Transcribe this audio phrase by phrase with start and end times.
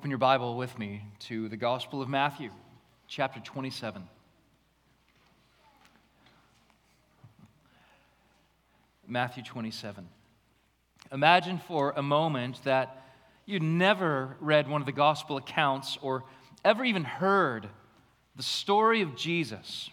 [0.00, 2.48] Open your Bible with me to the Gospel of Matthew,
[3.06, 4.02] chapter 27.
[9.06, 10.08] Matthew 27.
[11.12, 13.04] Imagine for a moment that
[13.44, 16.24] you'd never read one of the gospel accounts or
[16.64, 17.68] ever even heard
[18.36, 19.90] the story of Jesus.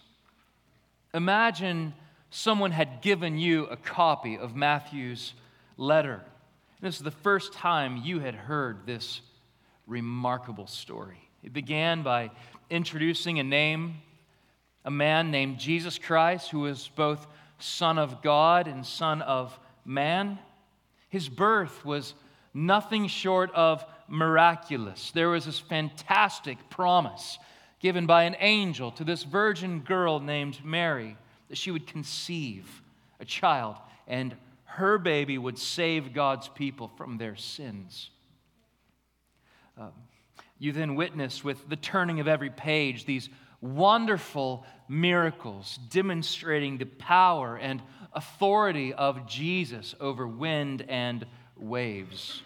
[1.12, 1.92] Imagine
[2.30, 5.34] someone had given you a copy of Matthew's
[5.76, 6.22] letter.
[6.80, 9.20] This is the first time you had heard this
[9.88, 11.28] remarkable story.
[11.42, 12.30] It began by
[12.70, 13.96] introducing a name,
[14.84, 17.26] a man named Jesus Christ, who was both
[17.58, 20.38] Son of God and Son of man.
[21.08, 22.14] His birth was
[22.54, 25.10] nothing short of miraculous.
[25.12, 27.38] There was this fantastic promise
[27.80, 31.16] given by an angel to this virgin girl named Mary
[31.48, 32.82] that she would conceive
[33.20, 38.10] a child and her baby would save God's people from their sins.
[39.78, 39.92] Um,
[40.58, 43.28] you then witness with the turning of every page these
[43.60, 47.80] wonderful miracles demonstrating the power and
[48.12, 51.24] authority of Jesus over wind and
[51.56, 52.42] waves,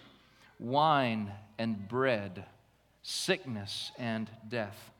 [0.59, 2.45] wine and bread,
[3.01, 4.91] sickness and death.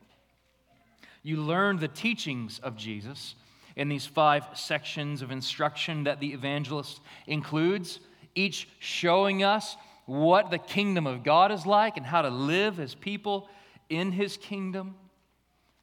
[1.22, 3.36] You learn the teachings of Jesus
[3.76, 8.00] in these five sections of instruction that the evangelist includes,
[8.34, 12.96] each showing us what the kingdom of God is like and how to live as
[12.96, 13.50] people
[13.90, 14.96] in his kingdom.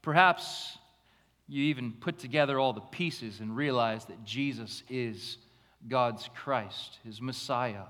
[0.02, 0.78] Perhaps
[1.48, 5.38] you even put together all the pieces and realize that Jesus is
[5.88, 7.84] God's Christ, his Messiah,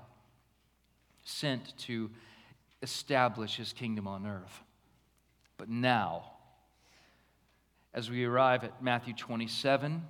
[1.23, 2.09] sent to
[2.81, 4.63] establish his kingdom on earth.
[5.57, 6.31] But now,
[7.93, 10.01] as we arrive at Matthew 27,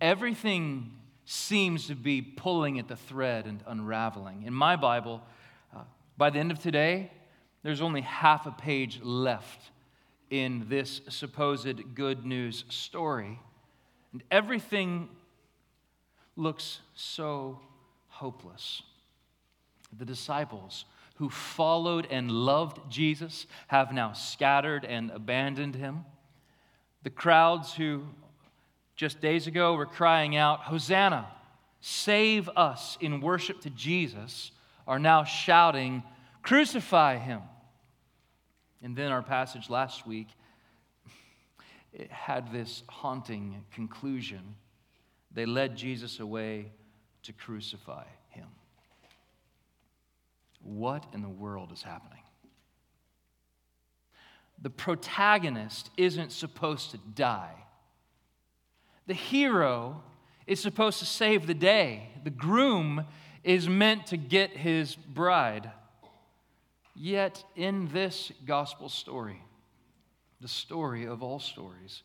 [0.00, 0.92] everything
[1.24, 4.42] seems to be pulling at the thread and unraveling.
[4.44, 5.22] In my Bible,
[5.74, 5.80] uh,
[6.16, 7.10] by the end of today,
[7.62, 9.70] there's only half a page left
[10.30, 13.38] in this supposed good news story.
[14.12, 15.08] And everything
[16.36, 17.60] looks so
[18.08, 18.82] hopeless.
[19.96, 20.84] The disciples
[21.16, 26.04] who followed and loved Jesus have now scattered and abandoned him.
[27.02, 28.04] The crowds who
[28.96, 31.26] just days ago were crying out, Hosanna,
[31.80, 34.52] save us in worship to Jesus,
[34.86, 36.02] are now shouting,
[36.42, 37.40] Crucify him.
[38.82, 40.28] And then our passage last week
[41.94, 44.56] it had this haunting conclusion.
[45.32, 46.72] They led Jesus away
[47.22, 48.48] to crucify him.
[50.60, 52.18] What in the world is happening?
[54.60, 57.54] The protagonist isn't supposed to die.
[59.06, 60.02] The hero
[60.46, 62.08] is supposed to save the day.
[62.22, 63.04] The groom
[63.42, 65.70] is meant to get his bride.
[66.94, 69.42] Yet, in this gospel story,
[70.40, 72.02] the story of all stories,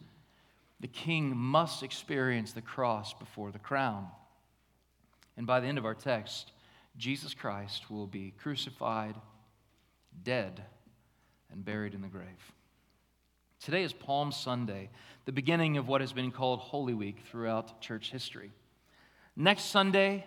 [0.79, 4.07] the king must experience the cross before the crown.
[5.37, 6.51] And by the end of our text,
[6.97, 9.15] Jesus Christ will be crucified,
[10.23, 10.63] dead,
[11.51, 12.53] and buried in the grave.
[13.61, 14.89] Today is Palm Sunday,
[15.25, 18.51] the beginning of what has been called Holy Week throughout church history.
[19.35, 20.25] Next Sunday,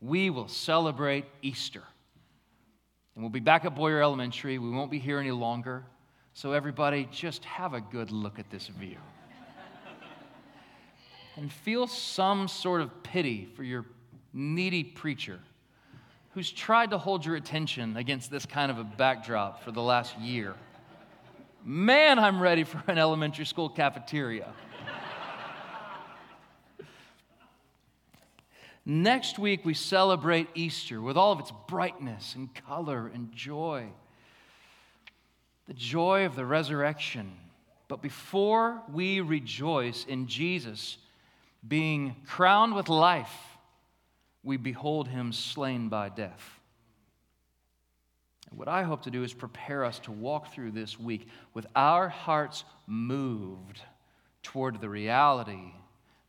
[0.00, 1.84] we will celebrate Easter.
[3.14, 4.58] And we'll be back at Boyer Elementary.
[4.58, 5.84] We won't be here any longer.
[6.32, 8.96] So, everybody, just have a good look at this view.
[11.36, 13.86] and feel some sort of pity for your
[14.32, 15.38] needy preacher
[16.30, 20.18] who's tried to hold your attention against this kind of a backdrop for the last
[20.18, 20.56] year.
[21.64, 24.52] Man, I'm ready for an elementary school cafeteria.
[28.84, 33.86] Next week, we celebrate Easter with all of its brightness and color and joy.
[35.68, 37.32] The joy of the resurrection.
[37.86, 40.98] But before we rejoice in Jesus
[41.66, 43.32] being crowned with life,
[44.42, 46.58] we behold him slain by death.
[48.54, 52.08] What I hope to do is prepare us to walk through this week with our
[52.08, 53.80] hearts moved
[54.42, 55.72] toward the reality,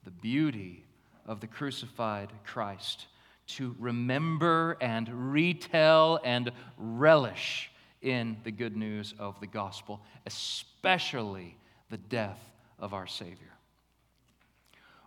[0.06, 0.86] the beauty
[1.26, 3.08] of the crucified Christ,
[3.46, 7.72] to remember and retell and relish
[8.02, 11.58] in the good news of the gospel, especially
[11.90, 12.40] the death
[12.80, 13.54] of our Savior.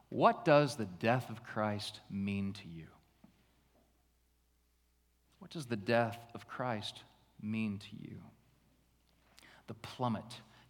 [0.08, 2.86] What does the death of Christ mean to you?
[5.46, 7.04] What does the death of Christ
[7.40, 8.16] mean to you?
[9.68, 10.24] The plummet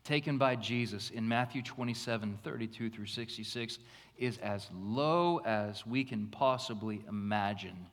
[0.05, 3.79] taken by Jesus in Matthew 27 32 through 66
[4.19, 7.87] is as low as we can possibly imagine.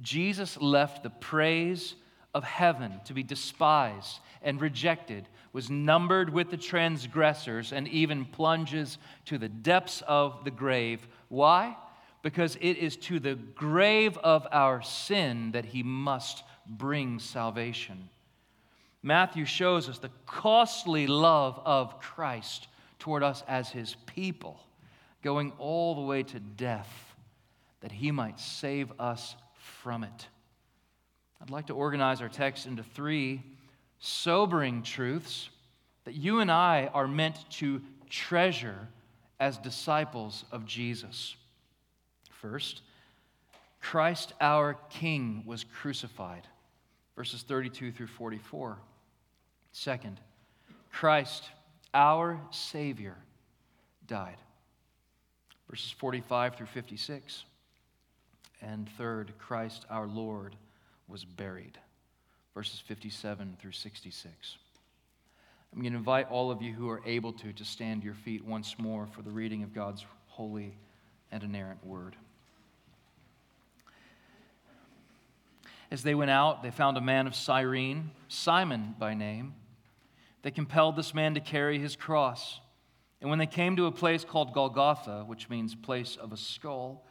[0.00, 1.96] Jesus left the praise
[2.34, 8.98] of heaven to be despised and rejected, was numbered with the transgressors, and even plunges
[9.24, 11.04] to the depths of the grave.
[11.26, 11.76] Why?
[12.22, 18.08] Because it is to the grave of our sin that he must bring salvation.
[19.02, 22.68] Matthew shows us the costly love of Christ
[23.00, 24.60] toward us as his people,
[25.22, 27.12] going all the way to death
[27.80, 30.28] that he might save us from it.
[31.40, 33.42] I'd like to organize our text into three
[33.98, 35.50] sobering truths
[36.04, 38.88] that you and I are meant to treasure
[39.40, 41.36] as disciples of Jesus.
[42.42, 42.82] First,
[43.80, 46.46] Christ our King was crucified,
[47.14, 48.78] verses 32 through 44.
[49.70, 50.20] Second,
[50.90, 51.44] Christ
[51.94, 53.16] our Savior
[54.08, 54.38] died,
[55.70, 57.44] verses 45 through 56.
[58.60, 60.56] And third, Christ our Lord
[61.08, 61.78] was buried.
[62.54, 64.56] Verses 57 through 66.
[65.72, 68.44] I'm going to invite all of you who are able to to stand your feet
[68.44, 70.76] once more for the reading of God's holy
[71.32, 72.14] and inerrant word.
[75.92, 79.52] As they went out, they found a man of Cyrene, Simon by name.
[80.40, 82.60] They compelled this man to carry his cross.
[83.20, 87.04] And when they came to a place called Golgotha, which means place of a skull,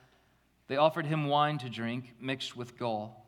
[0.68, 3.24] they offered him wine to drink mixed with gall.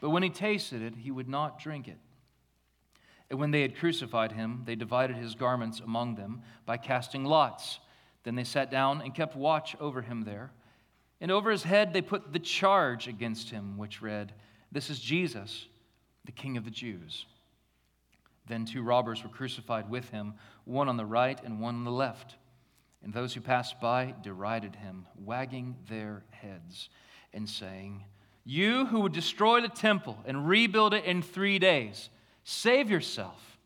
[0.00, 1.98] But when he tasted it, he would not drink it.
[3.28, 7.78] And when they had crucified him, they divided his garments among them by casting lots.
[8.22, 10.50] Then they sat down and kept watch over him there.
[11.20, 14.32] And over his head they put the charge against him, which read,
[14.74, 15.66] This is Jesus,
[16.24, 17.26] the King of the Jews.
[18.48, 20.34] Then two robbers were crucified with him,
[20.64, 22.34] one on the right and one on the left.
[23.04, 26.88] And those who passed by derided him, wagging their heads
[27.32, 28.02] and saying,
[28.44, 32.10] You who would destroy the temple and rebuild it in three days,
[32.42, 33.58] save yourself.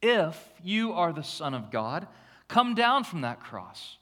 [0.00, 2.06] If you are the Son of God,
[2.48, 3.98] come down from that cross.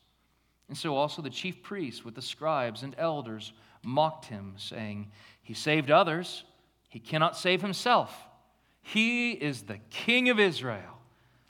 [0.68, 5.10] And so also the chief priests with the scribes and elders mocked him, saying,
[5.42, 6.44] He saved others,
[6.92, 8.14] he cannot save himself.
[8.82, 10.98] He is the King of Israel.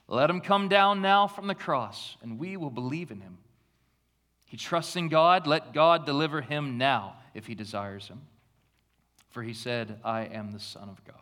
[0.07, 3.39] Let him come down now from the cross, and we will believe in him.
[4.47, 5.49] He trusts in God.
[5.49, 8.21] Let God deliver him now if he desires him.
[9.31, 11.17] For he said, I am the Son of God.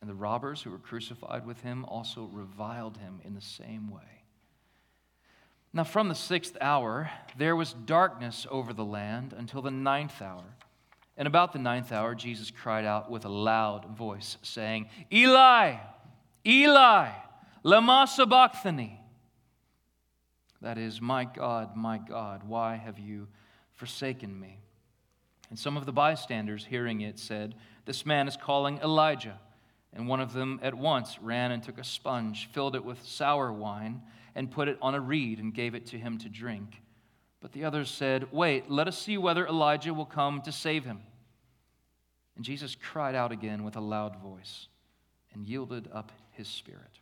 [0.00, 4.22] And the robbers who were crucified with him also reviled him in the same way.
[5.72, 10.54] Now, from the sixth hour, there was darkness over the land until the ninth hour.
[11.16, 15.76] And about the ninth hour, Jesus cried out with a loud voice, saying, Eli,
[16.46, 17.10] Eli,
[17.62, 19.00] Lama Sabachthani.
[20.60, 23.28] That is, My God, my God, why have you
[23.74, 24.58] forsaken me?
[25.48, 27.54] And some of the bystanders, hearing it, said,
[27.84, 29.38] This man is calling Elijah.
[29.92, 33.52] And one of them at once ran and took a sponge, filled it with sour
[33.52, 34.02] wine,
[34.34, 36.82] and put it on a reed and gave it to him to drink.
[37.40, 41.00] But the others said, Wait, let us see whether Elijah will come to save him.
[42.34, 44.68] And Jesus cried out again with a loud voice
[45.32, 47.00] and yielded up his spirit.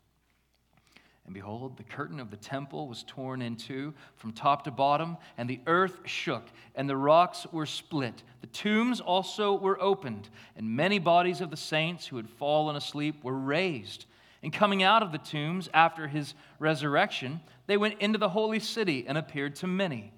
[1.24, 5.16] And behold, the curtain of the temple was torn in two from top to bottom,
[5.38, 8.22] and the earth shook, and the rocks were split.
[8.42, 13.24] The tombs also were opened, and many bodies of the saints who had fallen asleep
[13.24, 14.04] were raised.
[14.42, 19.06] And coming out of the tombs after his resurrection, they went into the holy city
[19.08, 20.12] and appeared to many.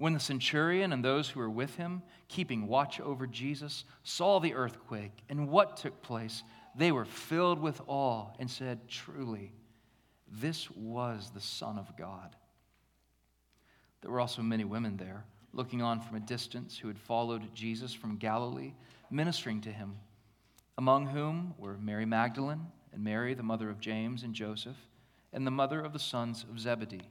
[0.00, 4.54] When the centurion and those who were with him, keeping watch over Jesus, saw the
[4.54, 6.42] earthquake and what took place,
[6.74, 9.52] they were filled with awe and said, Truly,
[10.26, 12.34] this was the Son of God.
[14.00, 17.92] There were also many women there, looking on from a distance, who had followed Jesus
[17.92, 18.72] from Galilee,
[19.10, 19.98] ministering to him,
[20.78, 24.78] among whom were Mary Magdalene and Mary, the mother of James and Joseph,
[25.34, 27.10] and the mother of the sons of Zebedee.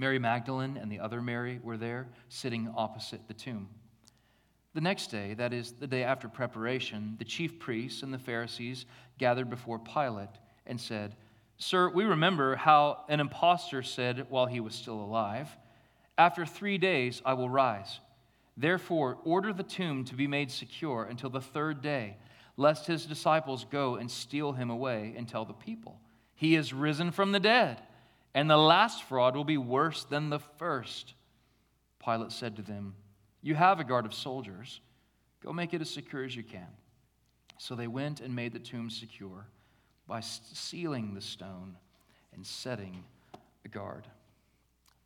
[0.00, 3.68] Mary Magdalene and the other Mary were there, sitting opposite the tomb.
[4.72, 8.86] The next day, that is, the day after preparation, the chief priests and the Pharisees
[9.18, 10.30] gathered before Pilate
[10.66, 11.16] and said,
[11.58, 15.54] Sir, we remember how an impostor said while he was still alive,
[16.16, 18.00] After three days I will rise.
[18.56, 22.16] Therefore, order the tomb to be made secure until the third day,
[22.56, 26.00] lest his disciples go and steal him away and tell the people,
[26.34, 27.82] He is risen from the dead,
[28.34, 31.14] and the last fraud will be worse than the first.
[32.04, 32.94] Pilate said to them,
[33.42, 34.80] You have a guard of soldiers.
[35.42, 36.68] Go make it as secure as you can.
[37.58, 39.46] So they went and made the tomb secure
[40.06, 41.76] by sealing the stone
[42.34, 43.04] and setting
[43.64, 44.06] a guard.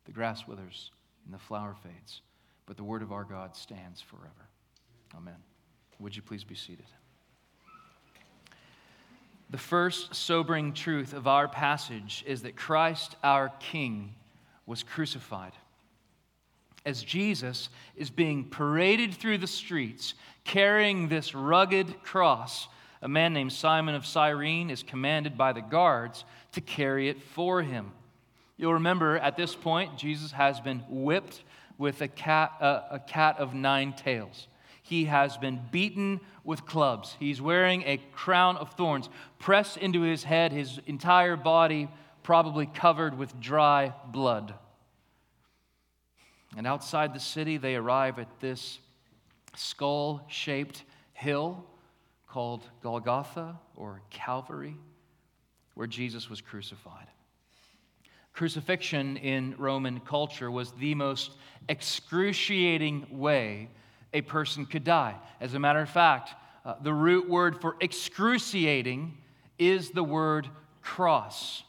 [0.05, 0.91] The grass withers
[1.25, 2.21] and the flower fades,
[2.65, 4.49] but the word of our God stands forever.
[5.15, 5.35] Amen.
[5.99, 6.85] Would you please be seated?
[9.55, 14.13] The first sobering truth of our passage is that Christ, our King,
[14.65, 15.53] was crucified.
[16.85, 22.67] As Jesus is being paraded through the streets carrying this rugged cross,
[23.01, 27.61] a man named Simon of Cyrene is commanded by the guards to carry it for
[27.61, 27.93] him.
[28.57, 31.43] You'll remember at this point, Jesus has been whipped
[31.77, 34.49] with a cat, uh, a cat of nine tails.
[34.85, 37.15] He has been beaten with clubs.
[37.19, 41.89] He's wearing a crown of thorns pressed into his head, his entire body
[42.21, 44.53] probably covered with dry blood.
[46.55, 48.77] And outside the city, they arrive at this
[49.55, 51.65] skull shaped hill
[52.27, 54.75] called Golgotha or Calvary,
[55.73, 57.07] where Jesus was crucified.
[58.33, 61.31] Crucifixion in Roman culture was the most
[61.69, 63.69] excruciating way
[64.15, 65.13] a person could die.
[65.41, 69.15] As a matter of fact, uh, the root word for excruciating
[69.59, 70.47] is the word
[70.81, 71.63] cross.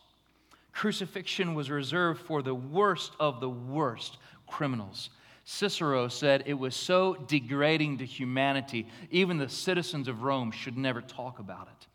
[0.73, 5.11] Crucifixion was reserved for the worst of the worst criminals.
[5.45, 11.01] Cicero said it was so degrading to humanity, even the citizens of Rome should never
[11.01, 11.87] talk about it.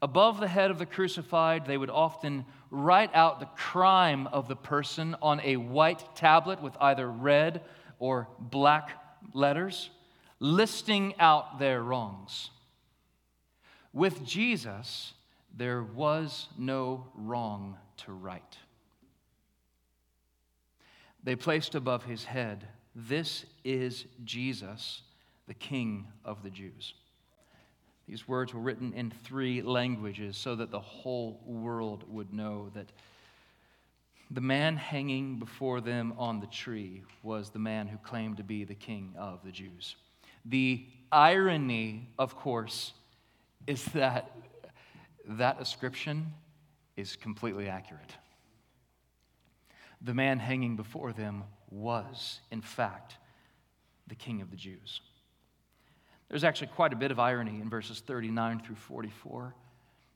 [0.00, 4.56] Above the head of the crucified, they would often write out the crime of the
[4.56, 7.62] person on a white tablet with either red
[7.98, 8.90] or black
[9.32, 9.90] letters,
[10.40, 12.50] listing out their wrongs.
[13.92, 15.14] With Jesus,
[15.56, 18.58] there was no wrong to right.
[21.22, 25.02] They placed above his head, This is Jesus,
[25.46, 26.94] the King of the Jews.
[28.06, 32.92] These words were written in three languages so that the whole world would know that
[34.30, 38.64] the man hanging before them on the tree was the man who claimed to be
[38.64, 39.96] the king of the Jews.
[40.44, 42.92] The irony, of course,
[43.66, 44.30] is that
[45.26, 46.32] that ascription
[46.96, 48.12] is completely accurate.
[50.02, 53.16] The man hanging before them was, in fact,
[54.06, 55.00] the king of the Jews.
[56.28, 59.54] There's actually quite a bit of irony in verses 39 through 44.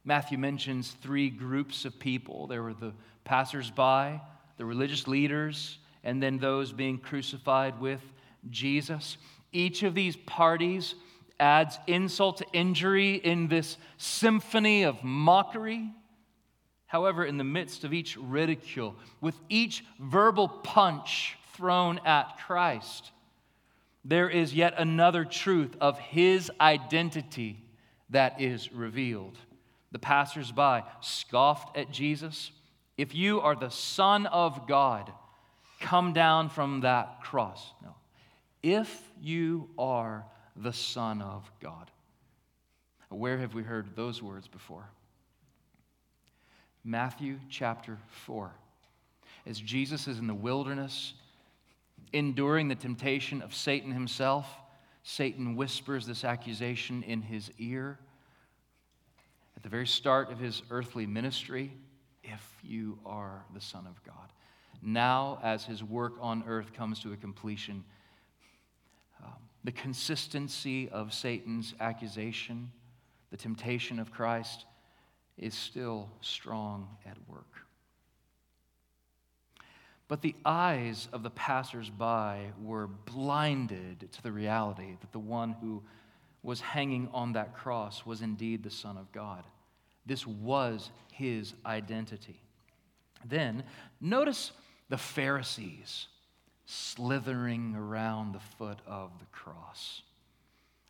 [0.09, 4.19] Matthew mentions three groups of people there were the passersby,
[4.57, 8.01] the religious leaders, and then those being crucified with
[8.49, 9.19] Jesus.
[9.53, 10.95] Each of these parties
[11.39, 15.91] adds insult to injury in this symphony of mockery.
[16.87, 23.11] However, in the midst of each ridicule, with each verbal punch thrown at Christ,
[24.07, 27.63] there is yet another truth of his identity
[28.09, 29.37] that is revealed.
[29.93, 32.51] The passersby scoffed at Jesus.
[32.97, 35.11] If you are the Son of God,
[35.81, 37.73] come down from that cross.
[37.83, 37.95] No.
[38.63, 40.25] If you are
[40.57, 41.91] the Son of God.
[43.09, 44.85] Where have we heard those words before?
[46.85, 48.51] Matthew chapter 4.
[49.47, 51.15] As Jesus is in the wilderness,
[52.13, 54.47] enduring the temptation of Satan himself,
[55.03, 57.99] Satan whispers this accusation in his ear
[59.59, 61.73] at the very start of his earthly ministry
[62.23, 64.33] if you are the Son of God.
[64.81, 67.83] Now, as his work on earth comes to a completion,
[69.21, 69.33] um,
[69.65, 72.71] the consistency of Satan's accusation,
[73.33, 74.65] the temptation of Christ,
[75.37, 77.67] is still strong at work.
[80.07, 85.83] But the eyes of the passersby were blinded to the reality that the one who
[86.49, 89.45] was hanging on that cross was indeed the Son of God.
[90.07, 92.41] This was his identity.
[93.23, 93.65] Then,
[94.01, 94.53] notice
[94.89, 96.07] the Pharisees
[96.65, 100.01] slithering around the foot of the cross.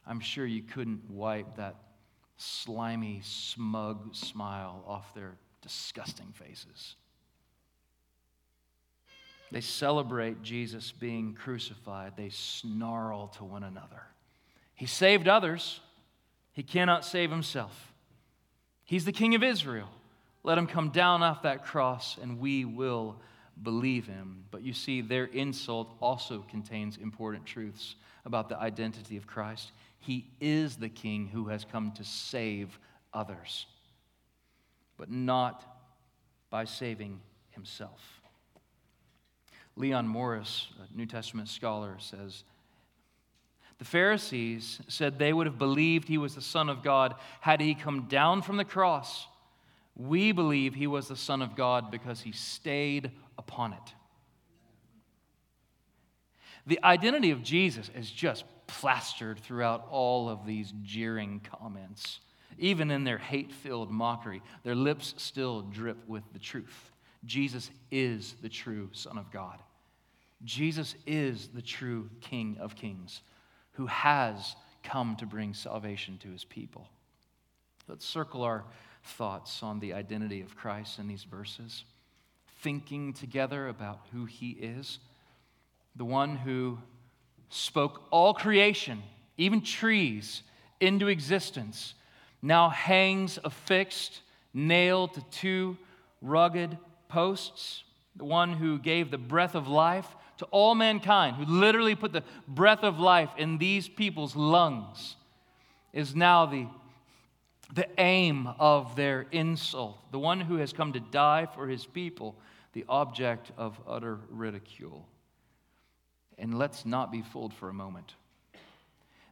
[0.07, 1.75] I'm sure you couldn't wipe that
[2.37, 6.95] slimy, smug smile off their disgusting faces.
[9.51, 12.13] They celebrate Jesus being crucified.
[12.17, 14.03] They snarl to one another.
[14.79, 15.81] He saved others,
[16.53, 17.93] he cannot save himself.
[18.85, 19.89] He's the King of Israel.
[20.45, 23.17] Let him come down off that cross, and we will
[23.61, 24.45] believe him.
[24.53, 29.73] But you see, their insult also contains important truths about the identity of Christ.
[29.99, 32.79] He is the king who has come to save
[33.13, 33.67] others,
[34.97, 35.65] but not
[36.51, 37.19] by saving
[37.51, 38.21] himself.
[39.75, 42.45] Leon Morris, a New Testament scholar, says
[43.79, 47.75] the Pharisees said they would have believed he was the Son of God had he
[47.75, 49.27] come down from the cross.
[49.95, 53.95] We believe he was the Son of God because he stayed upon it.
[56.67, 62.21] The identity of Jesus is just plastered throughout all of these jeering comments.
[62.59, 66.91] Even in their hate filled mockery, their lips still drip with the truth.
[67.25, 69.61] Jesus is the true Son of God.
[70.45, 73.23] Jesus is the true King of Kings
[73.79, 76.87] who has come to bring salvation to his people.
[77.89, 78.65] Let's circle our
[79.03, 81.85] thoughts on the identity of Christ in these verses,
[82.61, 84.99] thinking together about who he is
[85.99, 86.79] the one who
[87.51, 89.03] spoke all creation,
[89.37, 90.43] even trees,
[90.81, 91.95] into existence,
[92.41, 94.21] now hangs affixed,
[94.55, 95.77] nailed to two
[96.23, 97.83] rugged posts.
[98.15, 100.07] The one who gave the breath of life
[100.39, 105.17] to all mankind, who literally put the breath of life in these people's lungs,
[105.93, 106.67] is now the,
[107.75, 109.99] the aim of their insult.
[110.13, 112.37] The one who has come to die for his people,
[112.73, 115.07] the object of utter ridicule.
[116.39, 118.15] And let's not be fooled for a moment.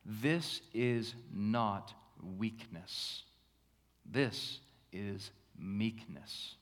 [0.04, 1.94] This is not
[2.38, 3.22] weakness,
[4.04, 4.60] this
[4.92, 6.56] is meekness.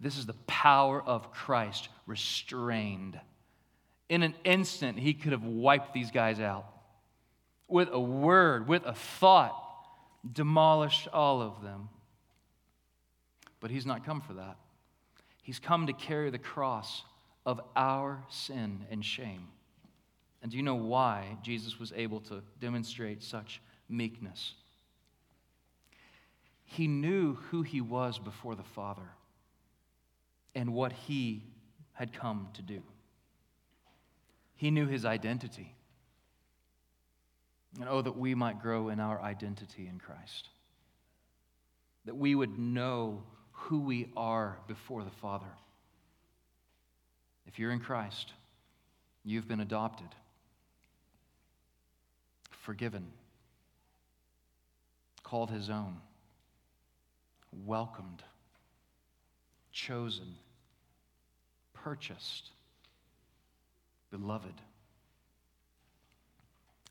[0.00, 3.18] This is the power of Christ restrained.
[4.08, 6.66] In an instant, he could have wiped these guys out.
[7.66, 9.60] With a word, with a thought,
[10.30, 11.88] demolished all of them.
[13.60, 14.56] But he's not come for that.
[15.42, 17.02] He's come to carry the cross
[17.44, 19.48] of our sin and shame.
[20.42, 24.54] And do you know why Jesus was able to demonstrate such meekness?
[26.64, 29.10] He knew who he was before the Father
[30.54, 31.44] and what he
[31.92, 32.82] had come to do.
[34.56, 35.74] He knew his identity.
[37.78, 40.48] And oh, that we might grow in our identity in Christ.
[42.06, 45.46] That we would know who we are before the Father.
[47.46, 48.32] If you're in Christ,
[49.24, 50.08] you've been adopted,
[52.50, 53.06] forgiven,
[55.22, 55.96] called his own,
[57.64, 58.22] welcomed,
[59.78, 60.34] chosen,
[61.72, 62.50] purchased,
[64.10, 64.54] beloved.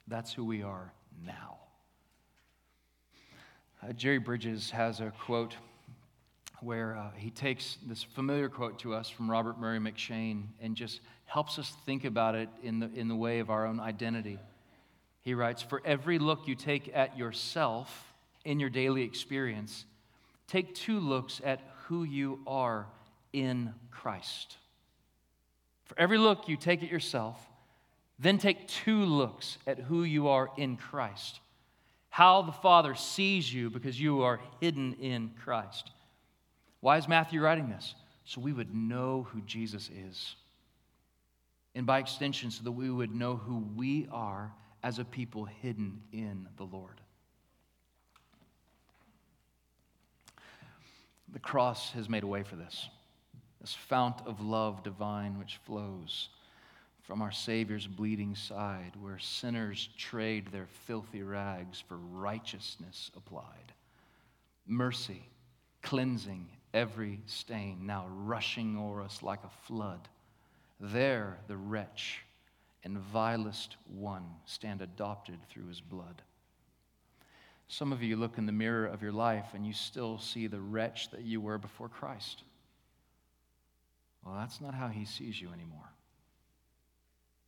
[0.08, 0.94] That's who we are
[1.26, 1.58] now.
[3.84, 5.58] Uh, Jerry Bridges has a quote
[6.62, 11.02] where uh, he takes this familiar quote to us from Robert Murray M'Cheyne and just
[11.26, 14.40] helps us think about it in the, in the way of our own identity.
[15.22, 18.14] He writes For every look you take at yourself
[18.46, 19.86] in your daily experience,
[20.48, 22.88] take two looks at who you are
[23.34, 24.58] in Christ.
[25.86, 27.40] For every look you take at yourself,
[28.20, 31.40] then take two looks at who you are in Christ.
[32.10, 35.92] How the Father sees you because you are hidden in Christ.
[36.82, 37.96] Why is Matthew writing this?
[38.26, 40.36] So we would know who Jesus is.
[41.76, 44.52] And by extension, so that we would know who we are
[44.84, 47.00] as a people hidden in the Lord.
[51.34, 52.90] The cross has made a way for this,
[53.60, 56.30] this fount of love divine which flows
[57.04, 63.72] from our Savior's bleeding side, where sinners trade their filthy rags for righteousness applied.
[64.66, 65.24] Mercy,
[65.82, 70.10] cleansing, every stain now rushing o'er us like a flood.
[70.82, 72.24] There the wretch
[72.84, 76.22] and vilest one stand adopted through his blood.
[77.70, 80.60] Some of you look in the mirror of your life and you still see the
[80.60, 82.44] wretch that you were before Christ.
[84.24, 85.92] Well, that's not how he sees you anymore.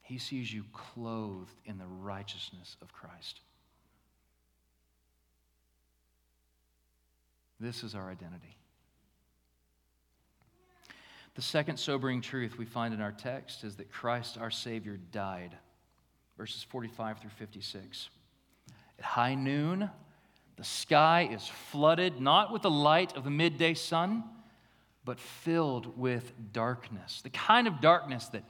[0.01, 3.41] He sees you clothed in the righteousness of Christ.
[7.59, 8.55] This is our identity.
[11.35, 15.55] The second sobering truth we find in our text is that Christ, our Savior, died.
[16.37, 18.09] Verses 45 through 56.
[18.97, 19.89] At high noon,
[20.59, 24.25] the sky is flooded not with the light of the midday sun,
[25.05, 27.21] but filled with darkness.
[27.21, 28.43] The kind of darkness that,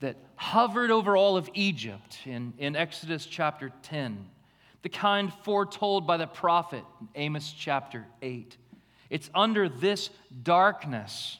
[0.00, 4.28] that hovered over all of Egypt in, in Exodus chapter 10,
[4.82, 8.58] the kind foretold by the prophet Amos chapter 8.
[9.08, 10.10] It's under this
[10.42, 11.38] darkness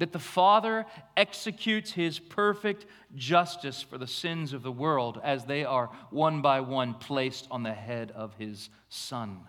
[0.00, 5.62] that the Father executes his perfect justice for the sins of the world as they
[5.62, 9.40] are one by one placed on the head of his Son.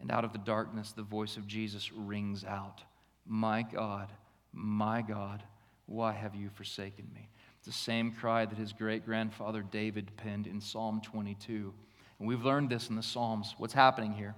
[0.00, 2.82] And out of the darkness, the voice of Jesus rings out
[3.24, 4.10] My God,
[4.52, 5.44] my God,
[5.86, 7.28] why have you forsaken me?
[7.58, 11.72] It's the same cry that his great grandfather David penned in Psalm 22.
[12.18, 13.54] And we've learned this in the Psalms.
[13.56, 14.34] What's happening here?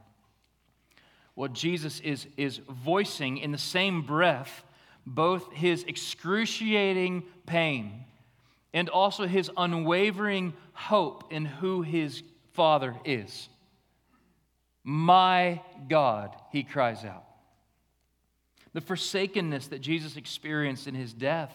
[1.35, 4.63] What Jesus is, is voicing in the same breath
[5.07, 8.05] both his excruciating pain
[8.73, 13.49] and also his unwavering hope in who his Father is.
[14.83, 17.25] My God, he cries out.
[18.73, 21.55] The forsakenness that Jesus experienced in his death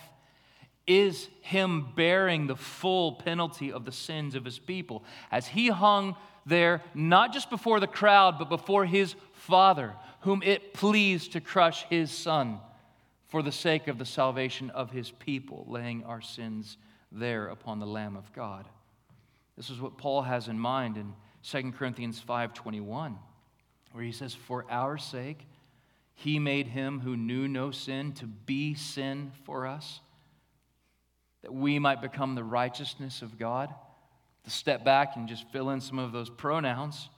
[0.87, 6.15] is him bearing the full penalty of the sins of his people as he hung
[6.45, 11.83] there, not just before the crowd, but before his Father, whom it pleased to crush
[11.83, 12.59] his Son
[13.29, 16.77] for the sake of the salvation of his people, laying our sins
[17.11, 18.67] there upon the Lamb of God.
[19.55, 23.17] This is what Paul has in mind in 2 Corinthians 5:21,
[23.91, 25.47] where he says, "For our sake
[26.15, 30.01] he made him who knew no sin to be sin for us,
[31.41, 33.73] that we might become the righteousness of God."
[34.43, 37.09] To step back and just fill in some of those pronouns,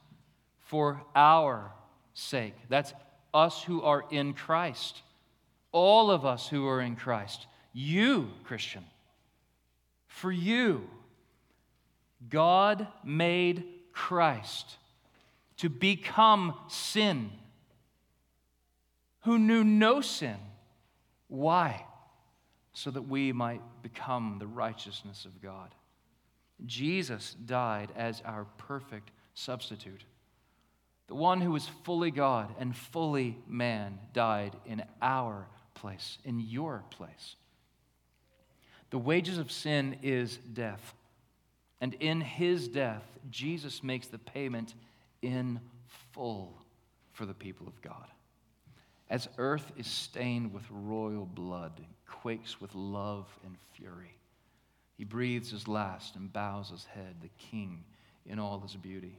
[0.60, 1.74] for our
[2.14, 2.56] sake.
[2.68, 2.94] That's
[3.34, 5.04] us who are in Christ
[5.72, 7.48] all of us who are in Christ.
[7.74, 8.84] You, Christian,
[10.08, 10.90] for you,
[12.30, 14.78] God made Christ
[15.58, 17.32] to become sin,
[19.22, 20.38] who knew no sin.
[21.28, 21.86] Why?
[22.74, 25.74] So that we might become the righteousness of God.
[26.66, 30.04] Jesus died as our perfect substitute.
[31.08, 35.48] The one who was fully God and fully man died in our
[35.82, 37.36] place, in your place.
[38.92, 40.94] The wages of sin is death.
[41.82, 44.76] And in his death, Jesus makes the payment
[45.24, 45.60] in
[46.12, 46.54] full
[47.14, 48.08] for the people of God.
[49.10, 54.16] As earth is stained with royal blood and quakes with love and fury,
[54.98, 57.84] he breathes his last and bows his head, the king
[58.28, 59.18] in all his beauty.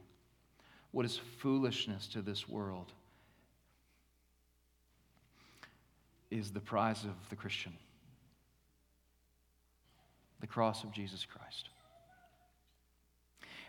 [0.91, 2.93] What is foolishness to this world
[6.33, 7.73] is the prize of the Christian
[10.43, 11.69] the cross of Jesus Christ.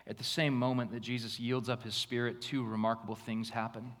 [0.05, 3.93] At the same moment that Jesus yields up his spirit, two remarkable things happen.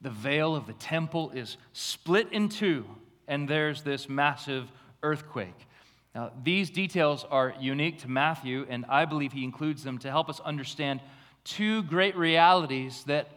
[0.00, 2.86] The veil of the temple is split in two,
[3.28, 4.68] and there's this massive
[5.04, 5.68] earthquake.
[6.12, 10.28] Now, these details are unique to Matthew, and I believe he includes them to help
[10.28, 11.00] us understand
[11.44, 13.28] two great realities that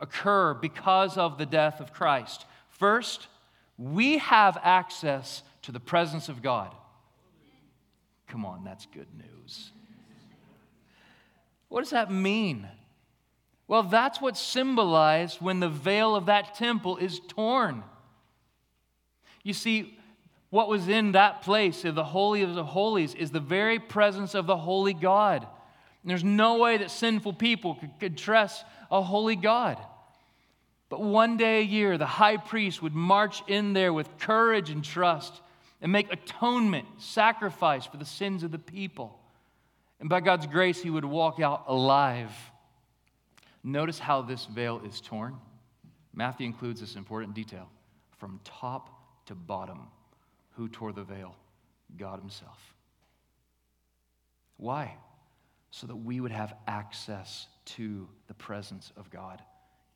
[0.00, 2.46] occur because of the death of Christ.
[2.68, 3.28] First,
[3.78, 6.74] we have access to the presence of God.
[8.26, 9.70] Come on, that's good news.
[11.68, 12.68] What does that mean?
[13.68, 17.84] Well, that's what's symbolized when the veil of that temple is torn.
[19.44, 19.98] You see,
[20.50, 24.34] what was in that place of the Holy of the Holies is the very presence
[24.34, 25.46] of the Holy God.
[26.02, 29.78] And there's no way that sinful people could, could trust a holy God.
[30.88, 34.82] But one day a year, the high priest would march in there with courage and
[34.82, 35.40] trust
[35.80, 39.18] and make atonement, sacrifice for the sins of the people.
[40.00, 42.32] And by God's grace, he would walk out alive.
[43.62, 45.36] Notice how this veil is torn.
[46.14, 47.68] Matthew includes this important detail
[48.16, 48.88] from top
[49.26, 49.88] to bottom.
[50.52, 51.36] Who tore the veil?
[51.96, 52.58] God Himself.
[54.56, 54.94] Why?
[55.70, 59.42] So that we would have access to the presence of God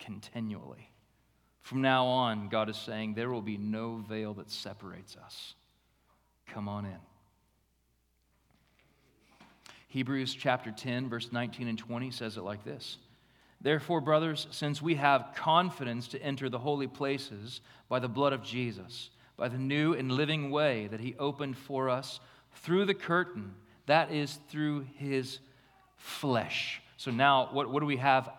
[0.05, 0.91] continually.
[1.61, 5.55] From now on, God is saying, there will be no veil that separates us.
[6.49, 6.99] Come on in.
[9.89, 12.99] Hebrews chapter 10, verse 19 and 20 says it like this
[13.61, 18.43] Therefore, brothers, since we have confidence to enter the holy places by the blood of
[18.43, 22.19] Jesus, by the new and living way that he opened for us
[22.57, 23.55] through the curtain,
[23.87, 25.39] that is, through his
[25.97, 26.83] flesh.
[26.97, 28.31] So now, what, what do we have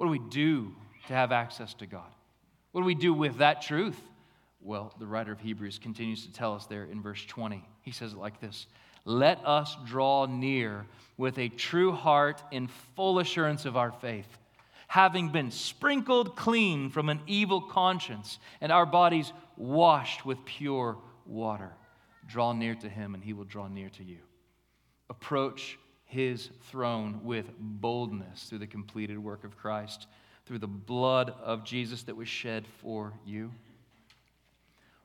[0.00, 0.74] what do we do
[1.08, 2.10] to have access to God?
[2.72, 4.00] What do we do with that truth?
[4.62, 7.62] Well, the writer of Hebrews continues to tell us there in verse 20.
[7.82, 8.66] He says it like this
[9.04, 10.86] Let us draw near
[11.18, 14.38] with a true heart in full assurance of our faith,
[14.86, 21.72] having been sprinkled clean from an evil conscience and our bodies washed with pure water.
[22.26, 24.20] Draw near to him, and he will draw near to you.
[25.10, 25.78] Approach
[26.10, 30.08] his throne with boldness through the completed work of Christ,
[30.44, 33.52] through the blood of Jesus that was shed for you.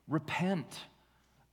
[0.07, 0.79] Repent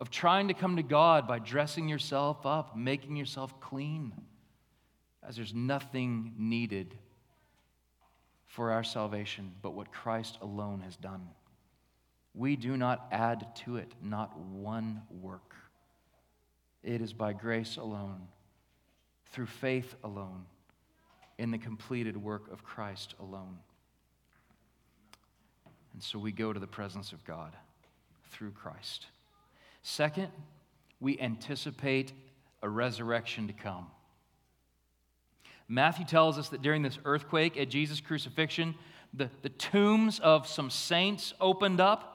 [0.00, 4.14] of trying to come to God by dressing yourself up, making yourself clean,
[5.22, 6.96] as there's nothing needed
[8.46, 11.28] for our salvation but what Christ alone has done.
[12.34, 15.54] We do not add to it, not one work.
[16.82, 18.28] It is by grace alone,
[19.32, 20.44] through faith alone,
[21.38, 23.58] in the completed work of Christ alone.
[25.94, 27.54] And so we go to the presence of God
[28.30, 29.06] through Christ.
[29.82, 30.28] Second,
[31.00, 32.12] we anticipate
[32.62, 33.86] a resurrection to come.
[35.68, 38.74] Matthew tells us that during this earthquake at Jesus' crucifixion,
[39.14, 42.11] the, the tombs of some saints opened up.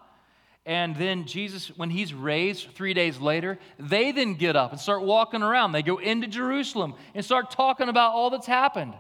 [0.67, 5.01] And then Jesus, when he's raised three days later, they then get up and start
[5.01, 5.71] walking around.
[5.71, 8.93] They go into Jerusalem and start talking about all that's happened.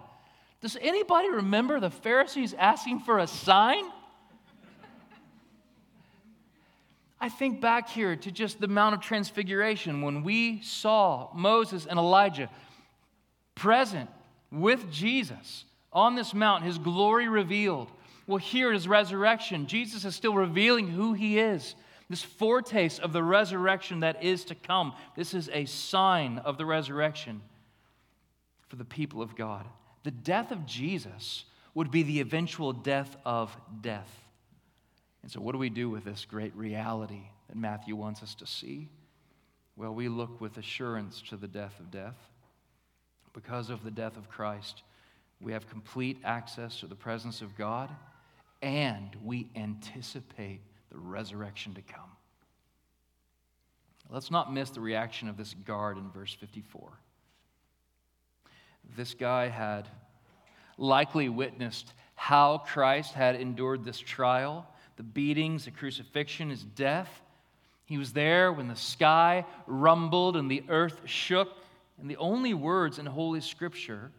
[0.61, 3.83] Does anybody remember the Pharisees asking for a sign?
[7.19, 11.99] I think back here to just the Mount of Transfiguration when we saw Moses and
[11.99, 12.49] Elijah
[13.55, 14.09] present
[14.53, 17.91] with Jesus on this mount, his glory revealed.
[18.27, 21.75] Well, here at his resurrection, Jesus is still revealing who he is.
[22.09, 24.93] This foretaste of the resurrection that is to come.
[25.15, 27.41] This is a sign of the resurrection
[28.67, 29.65] for the people of God.
[30.03, 34.09] The death of Jesus would be the eventual death of death.
[35.21, 38.47] And so, what do we do with this great reality that Matthew wants us to
[38.47, 38.89] see?
[39.75, 42.15] Well, we look with assurance to the death of death.
[43.33, 44.83] Because of the death of Christ,
[45.39, 47.89] we have complete access to the presence of God,
[48.61, 52.09] and we anticipate the resurrection to come.
[54.09, 56.91] Let's not miss the reaction of this guard in verse 54.
[58.95, 59.89] This guy had
[60.77, 67.21] likely witnessed how Christ had endured this trial the beatings, the crucifixion, his death.
[67.85, 71.55] He was there when the sky rumbled and the earth shook.
[71.99, 74.11] And the only words in Holy Scripture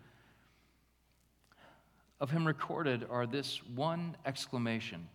[2.20, 5.08] of him recorded are this one exclamation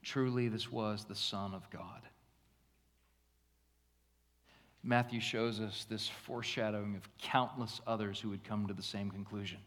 [0.00, 2.02] Truly, this was the Son of God.
[4.82, 9.58] Matthew shows us this foreshadowing of countless others who would come to the same conclusion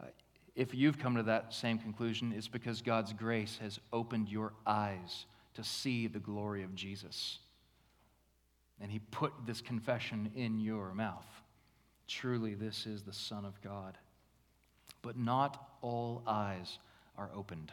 [0.00, 0.06] uh,
[0.54, 5.26] if you've come to that same conclusion, it's because God's grace has opened your eyes
[5.54, 7.38] to see the glory of Jesus.
[8.80, 11.26] And He put this confession in your mouth.
[12.06, 13.96] Truly, this is the Son of God.
[15.04, 16.78] But not all eyes
[17.18, 17.70] are opened.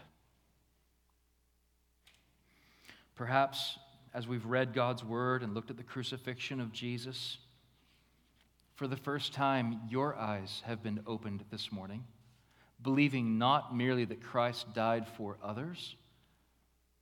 [3.16, 3.80] Perhaps
[4.14, 7.38] as we've read God's word and looked at the crucifixion of Jesus,
[8.76, 12.04] for the first time, your eyes have been opened this morning
[12.84, 15.96] believing not merely that Christ died for others,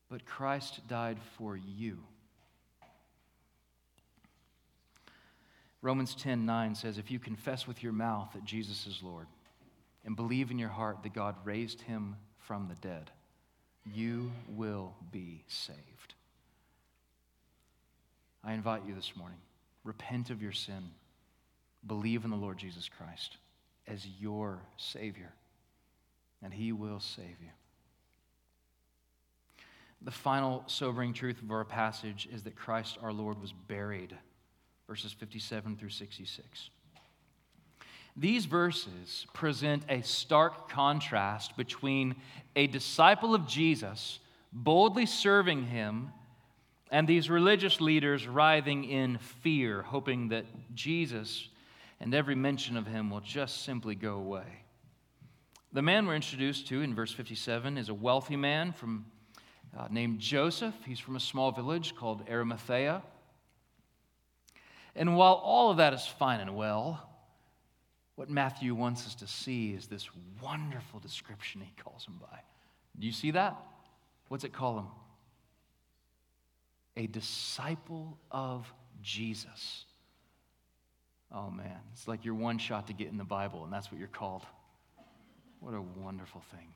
[0.10, 2.00] but Christ died for you.
[5.82, 9.28] Romans 10 9 says, If you confess with your mouth that Jesus is Lord
[10.06, 13.12] and believe in your heart that God raised him from the dead,
[13.86, 16.16] you will be saved.
[18.44, 19.40] I invite you this morning,
[19.84, 20.92] repent of your sin,
[21.86, 23.38] believe in the Lord Jesus Christ
[23.88, 25.34] as your Savior
[26.44, 27.50] and he will save you.
[30.02, 34.16] The final sobering truth of our passage is that Christ our Lord was buried,
[34.88, 36.70] verses 57 through 66.
[38.16, 42.16] These verses present a stark contrast between
[42.56, 44.20] a disciple of Jesus
[44.52, 46.12] boldly serving him
[46.92, 51.48] and these religious leaders writhing in fear, hoping that Jesus
[52.00, 54.64] and every mention of him will just simply go away.
[55.72, 59.06] The man we're introduced to in verse 57 is a wealthy man from,
[59.78, 60.74] uh, named Joseph.
[60.86, 63.04] He's from a small village called Arimathea.
[64.96, 67.09] And while all of that is fine and well,
[68.20, 70.10] what Matthew wants us to see is this
[70.42, 72.40] wonderful description he calls him by.
[73.00, 73.56] Do you see that?
[74.28, 74.88] What's it call him?
[76.98, 78.70] A disciple of
[79.02, 79.86] Jesus.
[81.32, 84.00] Oh man, it's like your one shot to get in the Bible, and that's what
[84.00, 84.46] you're called.
[85.62, 86.74] What a wonderful thing.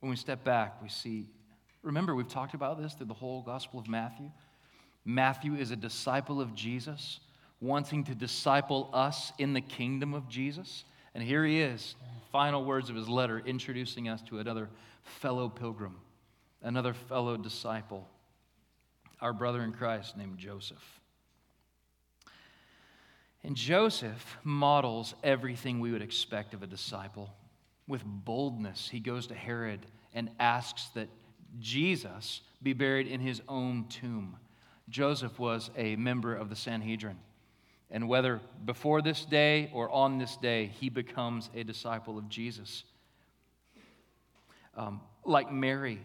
[0.00, 1.28] When we step back, we see,
[1.82, 4.30] remember, we've talked about this through the whole Gospel of Matthew.
[5.08, 7.20] Matthew is a disciple of Jesus,
[7.62, 10.84] wanting to disciple us in the kingdom of Jesus.
[11.14, 11.94] And here he is,
[12.30, 14.68] final words of his letter, introducing us to another
[15.04, 15.96] fellow pilgrim,
[16.62, 18.06] another fellow disciple,
[19.22, 21.00] our brother in Christ named Joseph.
[23.42, 27.34] And Joseph models everything we would expect of a disciple.
[27.86, 29.80] with boldness, he goes to Herod
[30.12, 31.08] and asks that
[31.58, 34.36] Jesus be buried in his own tomb.
[34.88, 37.18] Joseph was a member of the Sanhedrin.
[37.90, 42.84] And whether before this day or on this day, he becomes a disciple of Jesus.
[44.76, 46.00] Um, like Mary,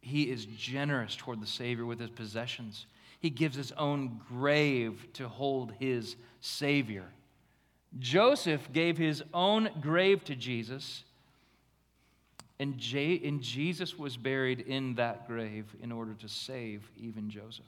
[0.00, 2.86] he is generous toward the Savior with his possessions.
[3.20, 7.06] He gives his own grave to hold his Savior.
[7.98, 11.04] Joseph gave his own grave to Jesus,
[12.58, 17.64] and, J- and Jesus was buried in that grave in order to save even Joseph.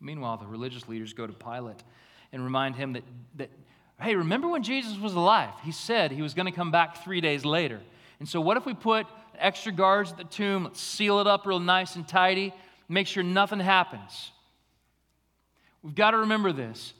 [0.00, 1.82] Meanwhile, the religious leaders go to Pilate
[2.32, 3.04] and remind him that,
[3.36, 3.50] that
[4.00, 5.52] hey, remember when Jesus was alive?
[5.62, 7.80] He said he was going to come back three days later.
[8.18, 9.06] And so, what if we put
[9.38, 12.54] extra guards at the tomb, let's seal it up real nice and tidy,
[12.88, 14.32] make sure nothing happens?
[15.82, 16.92] We've got to remember this.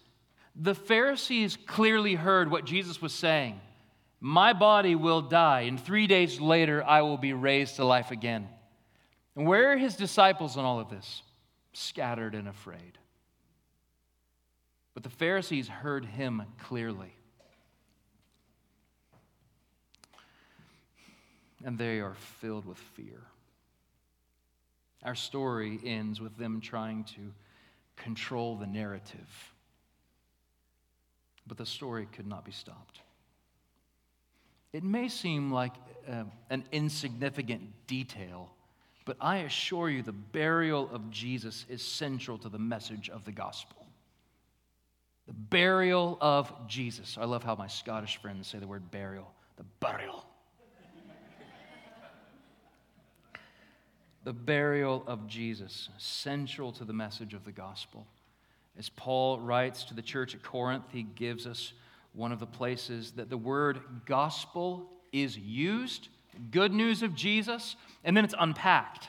[0.56, 3.60] The Pharisees clearly heard what Jesus was saying
[4.20, 8.48] My body will die, and three days later I will be raised to life again.
[9.36, 11.22] And where are his disciples in all of this?
[11.72, 12.98] Scattered and afraid.
[14.94, 17.14] But the Pharisees heard him clearly.
[21.64, 23.22] And they are filled with fear.
[25.02, 27.33] Our story ends with them trying to
[27.96, 29.52] control the narrative.
[31.46, 33.00] But the story could not be stopped.
[34.72, 35.72] It may seem like
[36.09, 38.50] uh, an insignificant detail,
[39.04, 43.32] but I assure you the burial of Jesus is central to the message of the
[43.32, 43.80] gospel
[45.30, 47.16] the burial of Jesus.
[47.16, 50.26] I love how my Scottish friends say the word burial, the burial.
[54.24, 58.08] the burial of Jesus, central to the message of the gospel.
[58.76, 61.74] As Paul writes to the church at Corinth, he gives us
[62.12, 66.08] one of the places that the word gospel is used,
[66.51, 69.09] good news of Jesus, and then it's unpacked.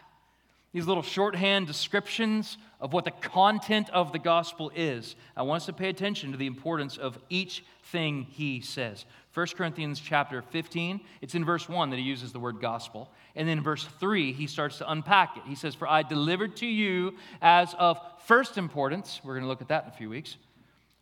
[0.74, 5.16] These little shorthand descriptions of what the content of the gospel is.
[5.36, 9.06] I want us to pay attention to the importance of each thing he says.
[9.34, 13.12] 1 Corinthians chapter 15, it's in verse 1 that he uses the word gospel.
[13.36, 15.44] And then in verse 3, he starts to unpack it.
[15.46, 19.62] He says, For I delivered to you as of first importance, we're going to look
[19.62, 20.38] at that in a few weeks,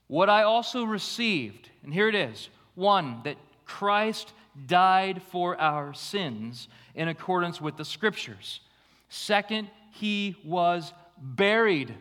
[0.07, 1.69] what I also received.
[1.83, 4.33] And here it is one, that Christ
[4.67, 8.61] died for our sins in accordance with the scriptures
[9.09, 11.93] Second, he was buried.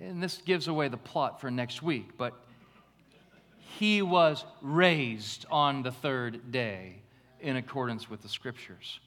[0.00, 2.34] And this gives away the plot for next week, but
[3.78, 7.02] he was raised on the third day
[7.40, 9.00] in accordance with the scriptures.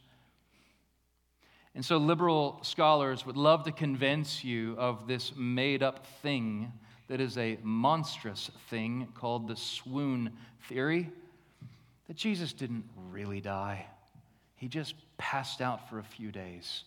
[1.74, 6.72] And so, liberal scholars would love to convince you of this made up thing
[7.08, 10.32] that is a monstrous thing called the swoon
[10.68, 11.10] theory
[12.08, 13.86] that Jesus didn't really die.
[14.56, 16.84] He just passed out for a few days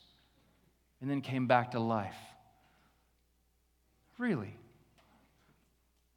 [1.01, 2.17] and then came back to life.
[4.17, 4.57] Really?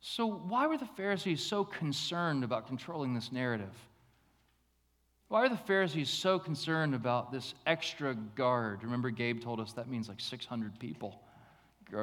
[0.01, 3.73] So, why were the Pharisees so concerned about controlling this narrative?
[5.27, 8.83] Why are the Pharisees so concerned about this extra guard?
[8.83, 11.21] Remember, Gabe told us that means like 600 people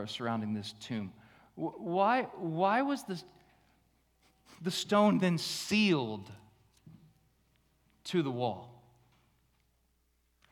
[0.06, 1.12] surrounding this tomb.
[1.58, 3.24] Why, why was this,
[4.62, 6.30] the stone then sealed
[8.04, 8.80] to the wall?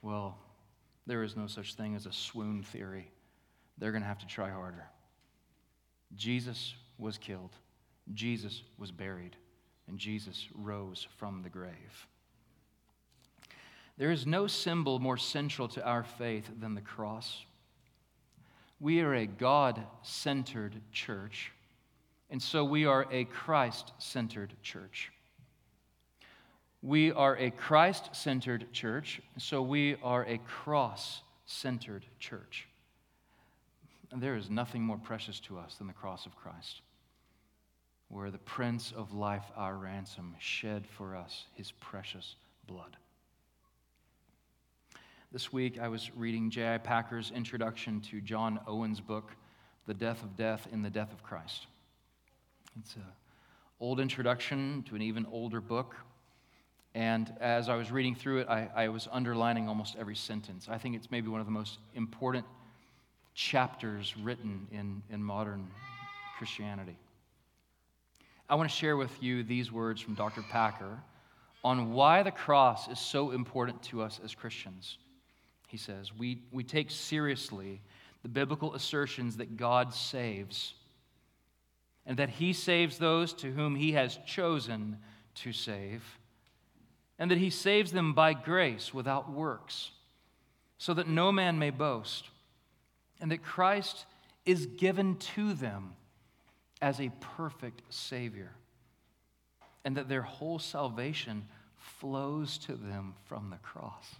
[0.02, 0.36] Well,
[1.06, 3.12] there is no such thing as a swoon theory.
[3.78, 4.88] They're going to have to try harder.
[6.16, 7.52] Jesus was killed,
[8.12, 9.36] Jesus was buried,
[9.86, 12.08] and Jesus rose from the grave.
[13.96, 17.45] There is no symbol more central to our faith than the cross.
[18.78, 21.52] We are a God centered church,
[22.30, 25.10] and so we are a Christ centered church.
[26.82, 32.68] We are a Christ centered church, so we are a cross centered church.
[34.14, 36.82] There is nothing more precious to us than the cross of Christ,
[38.09, 42.36] where the Prince of Life, our ransom, shed for us his precious
[42.66, 42.96] blood.
[45.37, 46.78] This week I was reading J.I.
[46.78, 49.32] Packer's introduction to John Owen's book,
[49.87, 51.66] The Death of Death in the Death of Christ.
[52.80, 53.03] It's an
[53.78, 55.95] old introduction to an even older book
[56.95, 60.68] and as I was reading through it, I, I, was underlining almost every sentence.
[60.70, 62.47] I think it's maybe one of the most important
[63.34, 65.68] chapters written in, in modern
[66.39, 66.97] Christianity.
[68.49, 70.41] I want to share with you these words from Dr.
[70.51, 70.99] Packer
[71.62, 74.97] on why the cross is so important to us as Christians.
[75.66, 77.80] He says, We, we take seriously
[78.22, 80.74] the biblical assertions that God saves
[82.06, 84.98] and that he saves those to whom he has chosen
[85.34, 86.18] to save,
[87.18, 89.90] and that he saves them by grace without works,
[90.78, 92.30] so that no man may boast,
[93.20, 94.06] and that Christ
[94.44, 95.94] is given to them
[96.80, 98.52] as a perfect Savior,
[99.84, 101.46] and that their whole salvation
[101.76, 104.14] flows to them from the cross.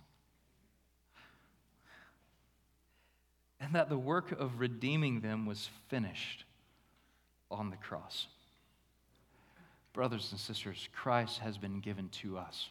[3.61, 6.45] And that the work of redeeming them was finished
[7.51, 8.27] on the cross.
[9.93, 12.69] Brothers and sisters, Christ has been given to us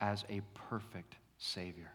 [0.00, 1.90] as a perfect Savior.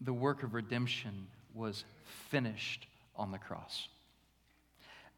[0.00, 1.84] The work of redemption was
[2.30, 2.86] finished
[3.16, 3.88] on the cross.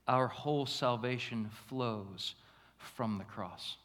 [0.09, 2.35] Our whole salvation flows
[2.78, 3.76] from the cross.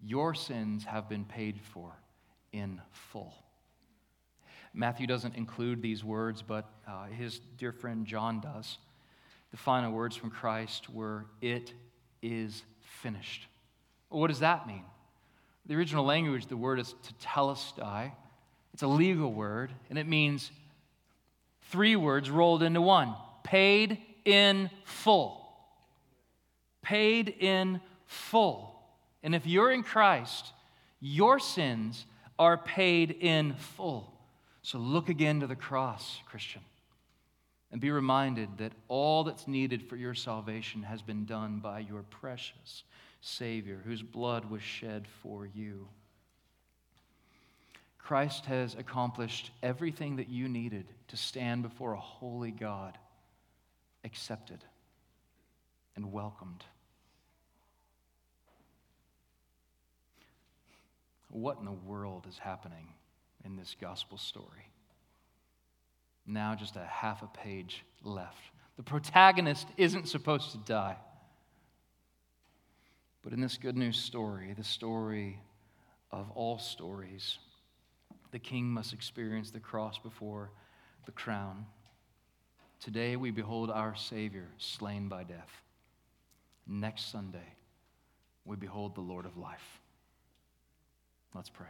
[0.00, 1.92] Your sins have been paid for
[2.52, 3.34] in full.
[4.76, 8.76] Matthew doesn't include these words, but uh, his dear friend John does.
[9.50, 11.72] The final words from Christ were, It
[12.20, 12.62] is
[13.00, 13.46] finished.
[14.10, 14.84] Well, what does that mean?
[15.64, 18.12] The original language, the word is tetelestai.
[18.74, 20.50] It's a legal word, and it means
[21.70, 23.14] three words rolled into one
[23.44, 25.48] paid in full.
[26.82, 28.78] Paid in full.
[29.22, 30.52] And if you're in Christ,
[31.00, 32.04] your sins
[32.38, 34.15] are paid in full.
[34.66, 36.60] So look again to the cross, Christian,
[37.70, 42.02] and be reminded that all that's needed for your salvation has been done by your
[42.02, 42.82] precious
[43.20, 45.86] Savior, whose blood was shed for you.
[47.96, 52.98] Christ has accomplished everything that you needed to stand before a holy God,
[54.02, 54.64] accepted
[55.94, 56.64] and welcomed.
[61.28, 62.88] What in the world is happening
[63.44, 64.70] in this gospel story.
[66.26, 68.40] Now, just a half a page left.
[68.76, 70.96] The protagonist isn't supposed to die.
[73.22, 75.40] But in this good news story, the story
[76.10, 77.38] of all stories,
[78.32, 80.50] the king must experience the cross before
[81.06, 81.66] the crown.
[82.80, 85.50] Today we behold our Savior slain by death.
[86.66, 87.54] Next Sunday,
[88.44, 89.80] we behold the Lord of life.
[91.34, 91.68] Let's pray.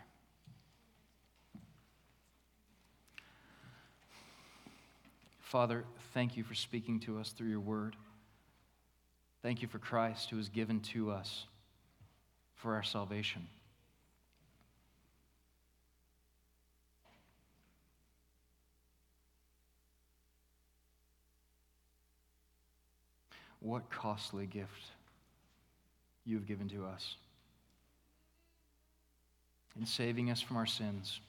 [5.47, 7.94] Father, thank you for speaking to us through your word.
[9.42, 11.44] Thank you for Christ who was given to us
[12.57, 13.47] for our salvation.
[23.61, 24.90] What costly gift
[26.24, 27.14] you have given to us
[29.78, 31.20] in saving us from our sins,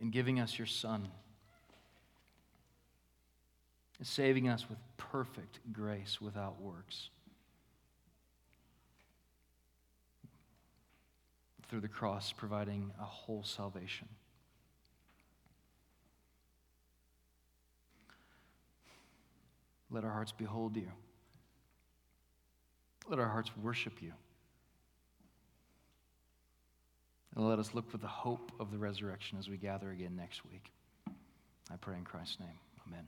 [0.00, 1.06] in giving us your Son
[4.02, 7.10] saving us with perfect grace without works.
[11.68, 14.08] Through the cross, providing a whole salvation.
[19.90, 20.90] Let our hearts behold you.
[23.08, 24.12] Let our hearts worship you.
[27.34, 30.44] And let us look for the hope of the resurrection as we gather again next
[30.44, 30.70] week.
[31.70, 32.58] I pray in Christ's name.
[32.86, 33.06] Amen.